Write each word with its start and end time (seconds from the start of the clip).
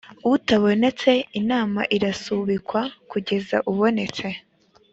utabonetse 0.33 1.11
inama 1.39 1.81
irasubikwa 1.95 2.81
kugeza 3.11 3.57
ubonetse 3.71 4.27